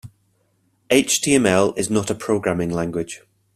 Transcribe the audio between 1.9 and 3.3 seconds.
not a programming language.